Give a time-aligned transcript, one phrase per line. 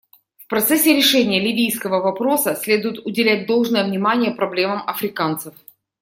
[0.39, 5.53] В процессе решения ливийского вопроса следует уделять должное внимание проблемам африканцев.